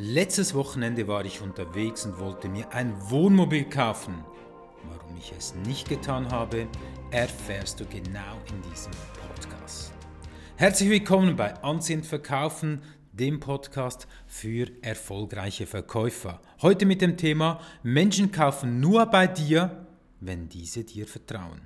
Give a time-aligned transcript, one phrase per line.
[0.00, 4.24] Letztes Wochenende war ich unterwegs und wollte mir ein Wohnmobil kaufen.
[4.88, 6.68] Warum ich es nicht getan habe,
[7.10, 8.92] erfährst du genau in diesem
[9.26, 9.92] Podcast.
[10.54, 12.80] Herzlich willkommen bei Ansehen Verkaufen,
[13.12, 16.40] dem Podcast für erfolgreiche Verkäufer.
[16.62, 19.84] Heute mit dem Thema Menschen kaufen nur bei dir,
[20.20, 21.60] wenn diese dir vertrauen.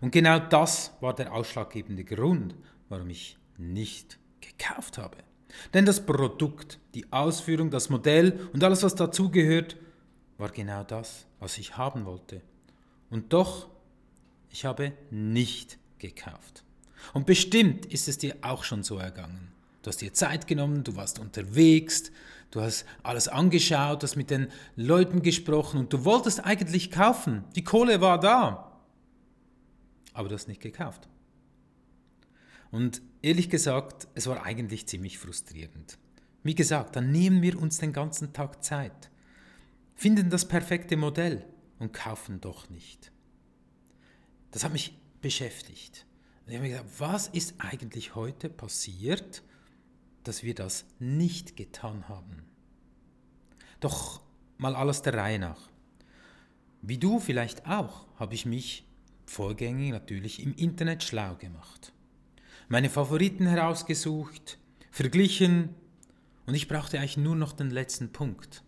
[0.00, 2.54] Und genau das war der ausschlaggebende Grund,
[2.88, 5.18] warum ich nicht gekauft habe.
[5.72, 9.76] Denn das Produkt, die Ausführung, das Modell und alles, was dazugehört,
[10.38, 12.40] war genau das, was ich haben wollte.
[13.10, 13.68] Und doch,
[14.50, 16.64] ich habe nicht gekauft.
[17.12, 19.52] Und bestimmt ist es dir auch schon so ergangen.
[19.82, 22.10] Du hast dir Zeit genommen, du warst unterwegs,
[22.50, 27.44] du hast alles angeschaut, hast mit den Leuten gesprochen und du wolltest eigentlich kaufen.
[27.54, 28.80] Die Kohle war da.
[30.14, 31.08] Aber du hast nicht gekauft.
[32.74, 35.96] Und ehrlich gesagt, es war eigentlich ziemlich frustrierend.
[36.42, 39.12] Wie gesagt, dann nehmen wir uns den ganzen Tag Zeit,
[39.94, 41.46] finden das perfekte Modell
[41.78, 43.12] und kaufen doch nicht.
[44.50, 46.04] Das hat mich beschäftigt.
[46.48, 49.44] ich habe mir gedacht, was ist eigentlich heute passiert,
[50.24, 52.42] dass wir das nicht getan haben?
[53.78, 54.20] Doch
[54.58, 55.70] mal alles der Reihe nach.
[56.82, 58.84] Wie du vielleicht auch, habe ich mich
[59.26, 61.93] vorgängig natürlich im Internet schlau gemacht
[62.68, 64.58] meine Favoriten herausgesucht,
[64.90, 65.70] verglichen
[66.46, 68.62] und ich brauchte eigentlich nur noch den letzten Punkt,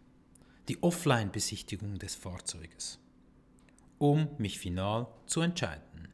[0.69, 2.99] die Offline-Besichtigung des Fahrzeuges,
[3.99, 6.09] um mich final zu entscheiden.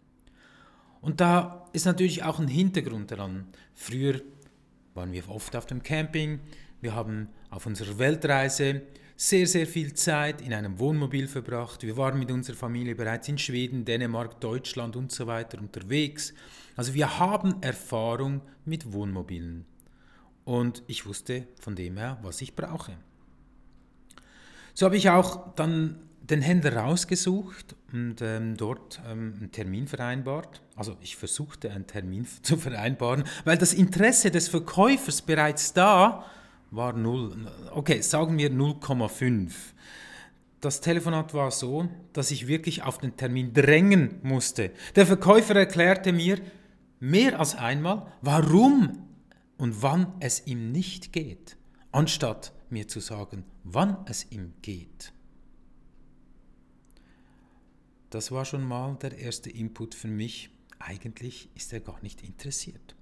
[1.01, 3.49] Und da ist natürlich auch ein Hintergrund daran.
[3.75, 4.21] Früher
[4.95, 6.41] waren wir oft auf dem Camping,
[6.81, 8.83] wir haben auf unserer Weltreise
[9.23, 11.85] sehr, sehr viel Zeit in einem Wohnmobil verbracht.
[11.85, 16.35] Wir waren mit unserer Familie bereits in Schweden, Dänemark, Deutschland und so weiter unterwegs.
[16.75, 19.65] Also wir haben Erfahrung mit Wohnmobilen.
[20.45, 22.97] Und ich wusste von dem her, was ich brauche.
[24.75, 30.63] So habe ich auch dann den Händler rausgesucht und ähm, dort ähm, einen Termin vereinbart.
[30.75, 36.42] Also ich versuchte einen Termin zu vereinbaren, weil das Interesse des Verkäufers bereits da war
[36.73, 37.37] 0.
[37.75, 39.53] Okay, sagen wir 0,5.
[40.61, 44.71] Das Telefonat war so, dass ich wirklich auf den Termin drängen musste.
[44.95, 46.41] Der Verkäufer erklärte mir,
[47.01, 49.09] mehr als einmal, warum
[49.59, 51.57] und wann es ihm nicht geht,
[51.91, 55.13] anstatt mir zu sagen, wann es ihm geht.
[58.11, 60.51] Das war schon mal der erste Input für mich.
[60.79, 62.95] Eigentlich ist er gar nicht interessiert.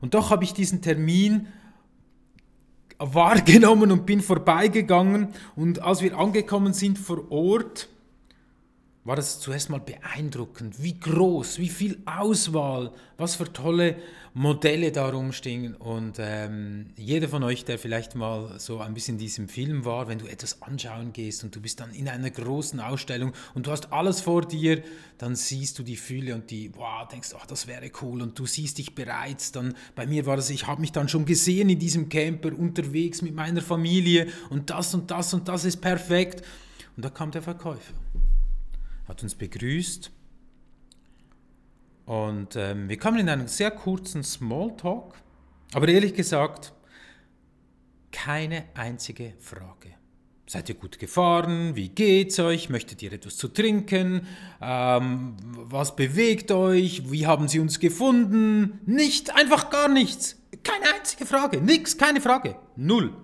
[0.00, 1.48] Und doch habe ich diesen Termin
[2.98, 5.28] wahrgenommen und bin vorbeigegangen.
[5.56, 7.88] Und als wir angekommen sind vor Ort,
[9.04, 13.96] war das zuerst mal beeindruckend, wie groß, wie viel Auswahl, was für tolle
[14.34, 15.74] Modelle da rumstehen.
[15.74, 20.08] Und ähm, jeder von euch, der vielleicht mal so ein bisschen in diesem Film war,
[20.08, 23.70] wenn du etwas anschauen gehst und du bist dann in einer großen Ausstellung und du
[23.70, 24.82] hast alles vor dir,
[25.16, 28.46] dann siehst du die Fülle und die, wow, denkst, ach, das wäre cool und du
[28.46, 29.52] siehst dich bereits.
[29.52, 33.22] Dann bei mir war das, ich habe mich dann schon gesehen in diesem Camper unterwegs
[33.22, 36.44] mit meiner Familie und das und das und das ist perfekt.
[36.96, 37.94] Und da kam der Verkäufer
[39.08, 40.12] hat uns begrüßt.
[42.04, 45.14] Und ähm, wir kamen in einen sehr kurzen Smalltalk,
[45.74, 46.72] aber ehrlich gesagt,
[48.12, 49.94] keine einzige Frage.
[50.46, 51.76] Seid ihr gut gefahren?
[51.76, 52.70] Wie geht's euch?
[52.70, 54.26] Möchtet ihr etwas zu trinken?
[54.62, 57.10] Ähm, was bewegt euch?
[57.10, 58.80] Wie haben sie uns gefunden?
[58.86, 60.40] Nicht, einfach gar nichts.
[60.62, 61.60] Keine einzige Frage.
[61.60, 62.56] Nix, keine Frage.
[62.76, 63.14] Null.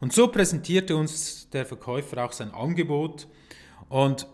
[0.00, 3.28] Und so präsentierte uns der Verkäufer auch sein Angebot
[3.92, 4.26] und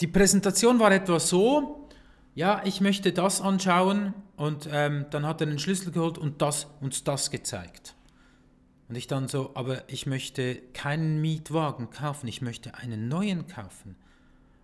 [0.00, 1.88] die Präsentation war etwa so,
[2.36, 6.68] ja, ich möchte das anschauen und ähm, dann hat er einen Schlüssel geholt und das
[6.80, 7.96] uns das gezeigt.
[8.88, 13.96] Und ich dann so, aber ich möchte keinen Mietwagen kaufen, ich möchte einen neuen kaufen.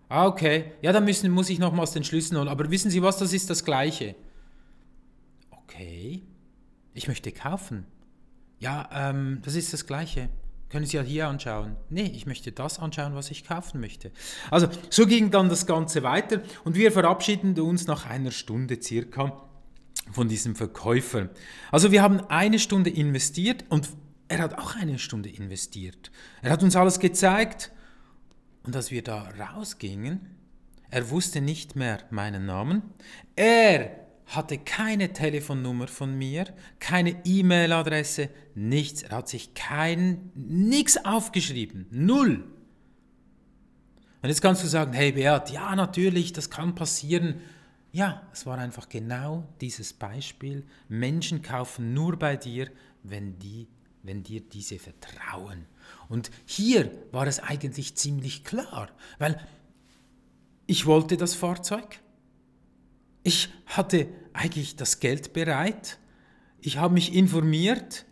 [0.07, 0.71] Ah, okay.
[0.81, 2.47] Ja, dann müssen, muss ich nochmals den Schlüssel holen.
[2.47, 4.15] Aber wissen Sie was, das ist das Gleiche.
[5.51, 6.23] Okay.
[6.93, 7.85] Ich möchte kaufen.
[8.59, 10.29] Ja, ähm, das ist das Gleiche.
[10.69, 11.77] Können Sie ja hier anschauen.
[11.89, 14.11] Nee, ich möchte das anschauen, was ich kaufen möchte.
[14.51, 19.47] Also so ging dann das Ganze weiter und wir verabschieden uns nach einer Stunde circa
[20.11, 21.29] von diesem Verkäufer.
[21.71, 23.89] Also wir haben eine Stunde investiert und
[24.27, 26.11] er hat auch eine Stunde investiert.
[26.41, 27.71] Er hat uns alles gezeigt
[28.63, 30.35] und als wir da rausgingen,
[30.89, 32.81] er wusste nicht mehr meinen Namen.
[33.35, 39.03] Er hatte keine Telefonnummer von mir, keine E-Mail-Adresse, nichts.
[39.03, 41.87] Er hat sich kein, nichts aufgeschrieben.
[41.91, 42.43] Null.
[44.21, 47.41] Und jetzt kannst du sagen, hey Beat, ja natürlich, das kann passieren.
[47.93, 50.65] Ja, es war einfach genau dieses Beispiel.
[50.89, 52.69] Menschen kaufen nur bei dir,
[53.03, 53.67] wenn, die,
[54.03, 55.65] wenn dir diese vertrauen.
[56.09, 58.89] Und hier war es eigentlich ziemlich klar,
[59.19, 59.39] weil
[60.65, 62.01] ich wollte das Fahrzeug,
[63.27, 65.99] ich hatte eigentlich das Geld bereit,
[66.61, 68.05] ich habe mich informiert,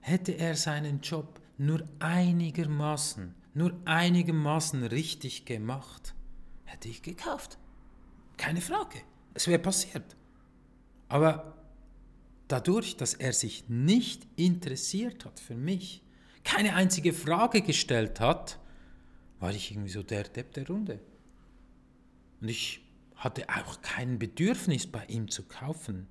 [0.00, 6.14] hätte er seinen Job nur einigermaßen, nur einigermaßen richtig gemacht,
[6.64, 7.56] hätte ich gekauft.
[8.36, 8.98] Keine Frage,
[9.32, 10.16] es wäre passiert.
[11.08, 11.56] Aber
[12.46, 16.02] dadurch, dass er sich nicht interessiert hat für mich,
[16.44, 18.58] keine einzige Frage gestellt hat,
[19.40, 21.00] war ich irgendwie so der Depp der Runde.
[22.42, 22.82] Und ich
[23.18, 26.06] hatte auch kein Bedürfnis bei ihm zu kaufen.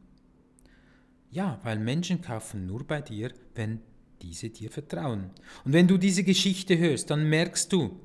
[1.32, 3.82] Ja, weil Menschen kaufen nur bei dir, wenn
[4.22, 5.32] diese dir vertrauen.
[5.64, 8.00] Und wenn du diese Geschichte hörst, dann merkst du,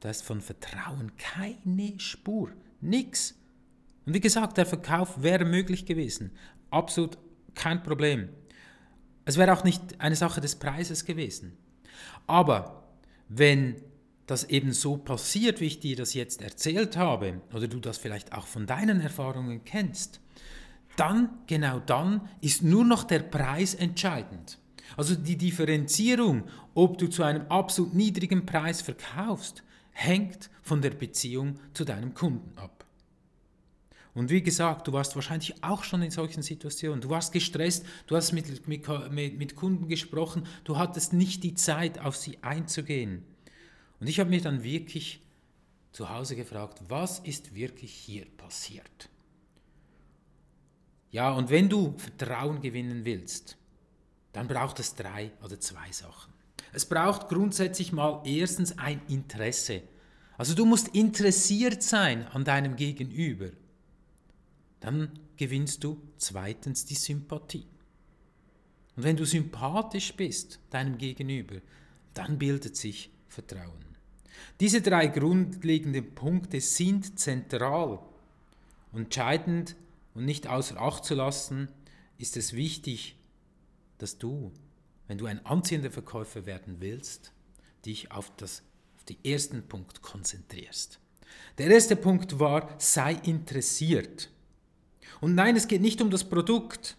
[0.00, 3.34] da ist von Vertrauen keine Spur, nix.
[4.06, 6.30] Und wie gesagt, der Verkauf wäre möglich gewesen.
[6.70, 7.18] Absolut
[7.54, 8.28] kein Problem.
[9.24, 11.56] Es wäre auch nicht eine Sache des Preises gewesen.
[12.26, 12.88] Aber
[13.28, 13.76] wenn
[14.28, 18.34] das eben so passiert, wie ich dir das jetzt erzählt habe, oder du das vielleicht
[18.34, 20.20] auch von deinen Erfahrungen kennst,
[20.96, 24.58] dann, genau dann, ist nur noch der Preis entscheidend.
[24.96, 26.44] Also die Differenzierung,
[26.74, 32.56] ob du zu einem absolut niedrigen Preis verkaufst, hängt von der Beziehung zu deinem Kunden
[32.58, 32.84] ab.
[34.14, 37.00] Und wie gesagt, du warst wahrscheinlich auch schon in solchen Situationen.
[37.00, 42.00] Du warst gestresst, du hast mit, mit, mit Kunden gesprochen, du hattest nicht die Zeit,
[42.00, 43.24] auf sie einzugehen.
[44.00, 45.20] Und ich habe mir dann wirklich
[45.92, 49.08] zu Hause gefragt, was ist wirklich hier passiert?
[51.10, 53.56] Ja, und wenn du Vertrauen gewinnen willst,
[54.32, 56.32] dann braucht es drei oder zwei Sachen.
[56.72, 59.82] Es braucht grundsätzlich mal erstens ein Interesse.
[60.36, 63.50] Also du musst interessiert sein an deinem Gegenüber
[64.80, 67.66] dann gewinnst du zweitens die Sympathie.
[68.96, 71.56] Und wenn du sympathisch bist deinem Gegenüber,
[72.14, 73.87] dann bildet sich Vertrauen.
[74.60, 78.00] Diese drei grundlegenden Punkte sind zentral.
[78.92, 79.76] Entscheidend
[80.14, 81.68] und nicht außer Acht zu lassen,
[82.18, 83.16] ist es wichtig,
[83.98, 84.52] dass du,
[85.06, 87.32] wenn du ein anziehender Verkäufer werden willst,
[87.84, 88.62] dich auf, das,
[88.96, 90.98] auf den ersten Punkt konzentrierst.
[91.58, 94.30] Der erste Punkt war, sei interessiert.
[95.20, 96.96] Und nein, es geht nicht um das Produkt.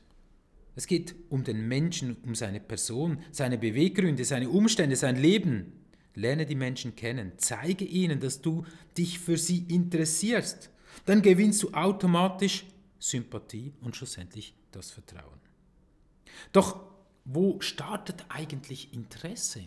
[0.75, 5.73] Es geht um den Menschen, um seine Person, seine Beweggründe, seine Umstände, sein Leben.
[6.19, 7.33] Lerne die Menschen kennen.
[7.37, 8.65] Zeige ihnen, dass du
[8.97, 10.69] dich für sie interessierst.
[11.05, 12.65] Dann gewinnst du automatisch
[12.99, 15.39] Sympathie und schlussendlich das Vertrauen.
[16.51, 16.81] Doch
[17.25, 19.63] wo startet eigentlich Interesse?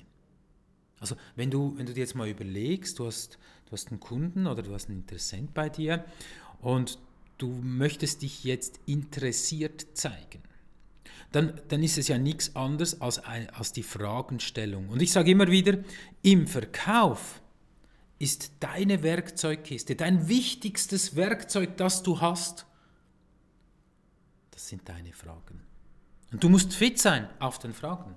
[0.98, 4.46] Also wenn du, wenn du dir jetzt mal überlegst, du hast, du hast einen Kunden
[4.46, 6.04] oder du hast einen Interessent bei dir
[6.60, 6.98] und
[7.38, 10.42] du möchtest dich jetzt interessiert zeigen,
[11.32, 14.88] dann, dann ist es ja nichts anderes als, ein, als die Fragenstellung.
[14.88, 15.78] Und ich sage immer wieder,
[16.22, 17.40] im Verkauf
[18.18, 22.66] ist deine Werkzeugkiste, dein wichtigstes Werkzeug, das du hast,
[24.50, 25.60] das sind deine Fragen.
[26.30, 28.16] Und du musst fit sein auf den Fragen.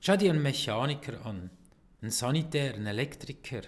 [0.00, 1.50] Schau dir einen Mechaniker an,
[2.00, 3.62] einen Sanitär, einen Elektriker,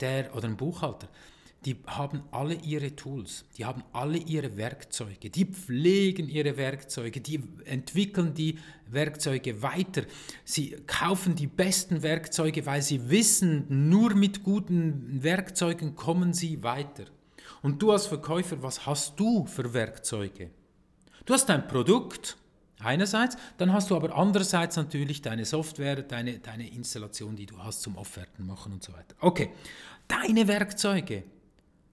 [0.00, 1.08] der oder einen Buchhalter
[1.64, 7.42] die haben alle ihre Tools, die haben alle ihre Werkzeuge, die pflegen ihre Werkzeuge, die
[7.64, 8.58] entwickeln die
[8.88, 10.02] Werkzeuge weiter.
[10.44, 17.06] Sie kaufen die besten Werkzeuge, weil sie wissen, nur mit guten Werkzeugen kommen sie weiter.
[17.62, 20.50] Und du als Verkäufer, was hast du für Werkzeuge?
[21.24, 22.36] Du hast ein Produkt,
[22.78, 27.82] einerseits, dann hast du aber andererseits natürlich deine Software, deine, deine Installation, die du hast
[27.82, 29.16] zum Offerten machen und so weiter.
[29.20, 29.50] Okay,
[30.06, 31.24] deine Werkzeuge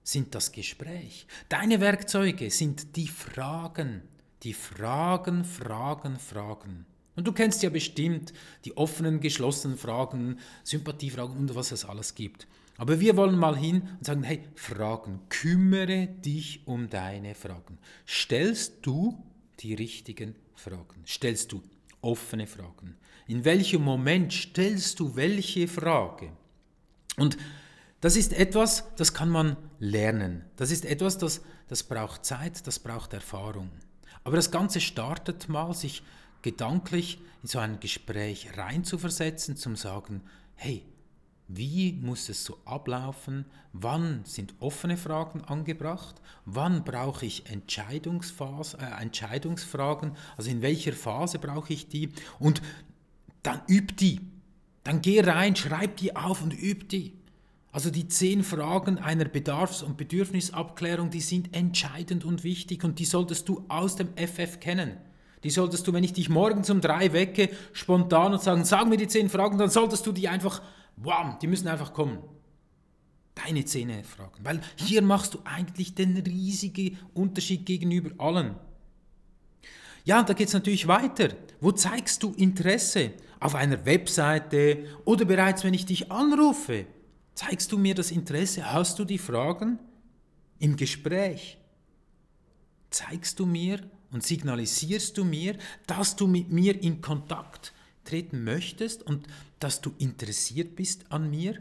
[0.04, 1.26] sind das Gespräch.
[1.48, 4.02] Deine Werkzeuge sind die Fragen.
[4.42, 6.86] Die Fragen, Fragen, Fragen.
[7.16, 8.32] Und du kennst ja bestimmt
[8.64, 12.46] die offenen, geschlossenen Fragen, Sympathiefragen und was es alles gibt.
[12.76, 17.78] Aber wir wollen mal hin und sagen, hey, Fragen, kümmere dich um deine Fragen.
[18.06, 19.22] Stellst du
[19.60, 21.04] die richtigen Fragen?
[21.06, 21.62] Stellst du
[22.00, 22.96] offene Fragen?
[23.28, 26.32] In welchem Moment stellst du welche Frage?
[27.16, 27.38] Und
[28.04, 30.44] das ist etwas, das kann man lernen.
[30.56, 33.70] Das ist etwas, das, das braucht Zeit, das braucht Erfahrung.
[34.24, 36.02] Aber das Ganze startet mal, sich
[36.42, 40.20] gedanklich in so ein Gespräch reinzuversetzen, zum sagen,
[40.54, 40.84] hey,
[41.48, 43.46] wie muss es so ablaufen?
[43.72, 46.20] Wann sind offene Fragen angebracht?
[46.44, 50.14] Wann brauche ich Entscheidungsphase, äh, Entscheidungsfragen?
[50.36, 52.10] Also in welcher Phase brauche ich die?
[52.38, 52.60] Und
[53.42, 54.20] dann üb die.
[54.82, 57.23] Dann geh rein, schreib die auf und üb die.
[57.74, 63.04] Also die zehn Fragen einer Bedarfs- und Bedürfnisabklärung, die sind entscheidend und wichtig und die
[63.04, 64.96] solltest du aus dem FF kennen.
[65.42, 68.96] die solltest du, wenn ich dich morgens um drei wecke, spontan und sagen, sag mir
[68.96, 70.62] die zehn Fragen, dann solltest du die einfach,
[70.98, 72.18] wow, die müssen einfach kommen.
[73.34, 74.44] Deine zehn Fragen.
[74.44, 78.54] Weil hier machst du eigentlich den riesigen Unterschied gegenüber allen.
[80.04, 81.30] Ja, und da geht es natürlich weiter.
[81.60, 83.14] Wo zeigst du Interesse?
[83.40, 86.86] Auf einer Webseite oder bereits, wenn ich dich anrufe?
[87.34, 88.72] Zeigst du mir das Interesse?
[88.72, 89.78] Hast du die Fragen?
[90.58, 91.58] Im Gespräch?
[92.90, 93.80] Zeigst du mir
[94.12, 97.72] und signalisierst du mir, dass du mit mir in Kontakt
[98.04, 99.26] treten möchtest und
[99.58, 101.60] dass du interessiert bist an mir?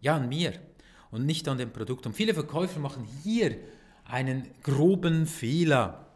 [0.00, 0.60] Ja, an mir
[1.10, 2.06] und nicht an dem Produkt.
[2.06, 3.56] Und viele Verkäufer machen hier
[4.04, 6.06] einen groben Fehler.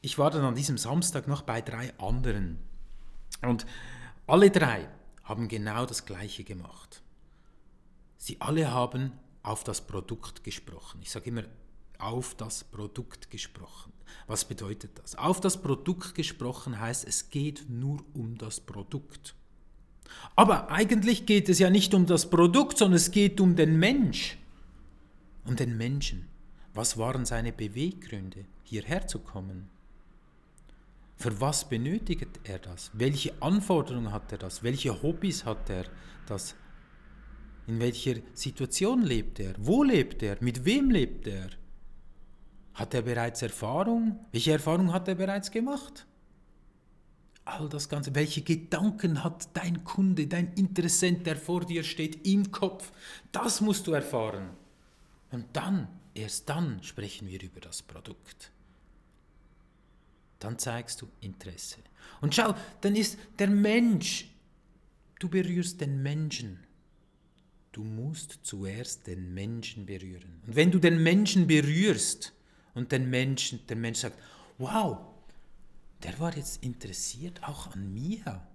[0.00, 2.58] Ich war dann an diesem Samstag noch bei drei anderen.
[3.42, 3.64] Und
[4.26, 4.88] alle drei
[5.24, 7.02] haben genau das Gleiche gemacht.
[8.16, 9.12] Sie alle haben
[9.42, 11.00] auf das Produkt gesprochen.
[11.02, 11.44] Ich sage immer,
[11.98, 13.92] auf das Produkt gesprochen.
[14.26, 15.16] Was bedeutet das?
[15.16, 19.34] Auf das Produkt gesprochen heißt, es geht nur um das Produkt.
[20.36, 24.38] Aber eigentlich geht es ja nicht um das Produkt, sondern es geht um den Mensch.
[25.44, 26.28] Um den Menschen.
[26.72, 29.70] Was waren seine Beweggründe, hierher zu kommen?
[31.16, 32.90] Für was benötigt er das?
[32.92, 34.62] Welche Anforderungen hat er das?
[34.62, 35.84] Welche Hobbys hat er
[36.26, 36.54] das?
[37.66, 39.54] In welcher Situation lebt er?
[39.58, 40.36] Wo lebt er?
[40.40, 41.50] Mit wem lebt er?
[42.74, 44.26] Hat er bereits Erfahrung?
[44.32, 46.06] Welche Erfahrung hat er bereits gemacht?
[47.46, 48.14] All das Ganze.
[48.14, 52.90] Welche Gedanken hat dein Kunde, dein Interessent, der vor dir steht, im Kopf?
[53.32, 54.50] Das musst du erfahren.
[55.30, 58.50] Und dann, erst dann sprechen wir über das Produkt.
[60.44, 61.78] Dann zeigst du Interesse.
[62.20, 64.28] Und schau, dann ist der Mensch,
[65.18, 66.58] du berührst den Menschen.
[67.72, 70.42] Du musst zuerst den Menschen berühren.
[70.46, 72.34] Und wenn du den Menschen berührst
[72.74, 74.18] und den Menschen, der Mensch sagt,
[74.58, 74.98] wow,
[76.02, 78.46] der war jetzt interessiert auch an mir.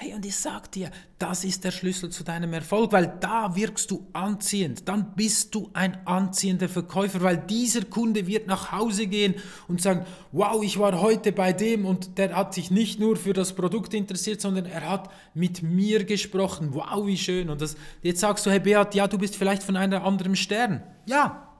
[0.00, 3.90] Hey, und ich sag dir, das ist der Schlüssel zu deinem Erfolg, weil da wirkst
[3.90, 4.86] du anziehend.
[4.86, 9.34] Dann bist du ein anziehender Verkäufer, weil dieser Kunde wird nach Hause gehen
[9.66, 13.32] und sagen, wow, ich war heute bei dem und der hat sich nicht nur für
[13.32, 16.74] das Produkt interessiert, sondern er hat mit mir gesprochen.
[16.74, 17.50] Wow, wie schön.
[17.50, 20.80] Und das, jetzt sagst du, hey Beat, ja, du bist vielleicht von einem anderen Stern.
[21.06, 21.58] Ja,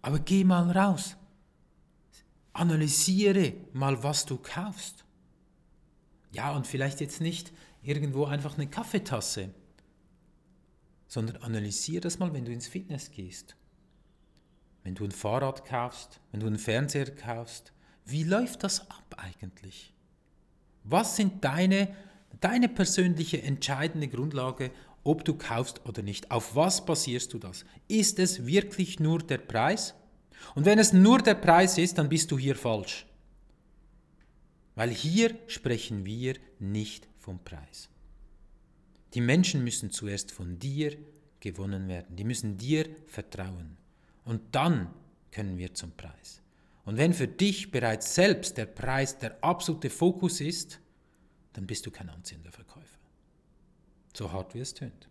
[0.00, 1.16] aber geh mal raus.
[2.54, 5.05] Analysiere mal, was du kaufst.
[6.36, 7.50] Ja, und vielleicht jetzt nicht
[7.82, 9.54] irgendwo einfach eine Kaffeetasse,
[11.06, 13.56] sondern analysiere das mal, wenn du ins Fitness gehst.
[14.84, 17.72] Wenn du ein Fahrrad kaufst, wenn du einen Fernseher kaufst,
[18.04, 19.94] wie läuft das ab eigentlich?
[20.84, 21.96] Was sind deine,
[22.40, 24.72] deine persönliche entscheidende Grundlage,
[25.04, 26.30] ob du kaufst oder nicht?
[26.30, 27.64] Auf was basierst du das?
[27.88, 29.94] Ist es wirklich nur der Preis?
[30.54, 33.06] Und wenn es nur der Preis ist, dann bist du hier falsch.
[34.76, 37.88] Weil hier sprechen wir nicht vom Preis.
[39.14, 40.96] Die Menschen müssen zuerst von dir
[41.40, 42.14] gewonnen werden.
[42.14, 43.76] Die müssen dir vertrauen.
[44.24, 44.90] Und dann
[45.32, 46.42] können wir zum Preis.
[46.84, 50.78] Und wenn für dich bereits selbst der Preis der absolute Fokus ist,
[51.54, 52.98] dann bist du kein anziehender Verkäufer.
[54.14, 55.08] So hart wie es tönt.